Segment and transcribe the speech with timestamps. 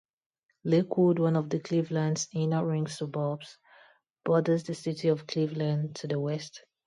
[0.63, 3.59] Lakewood, one of Cleveland's inner-ring suburbs,
[4.25, 6.63] borders the city of Cleveland to the west.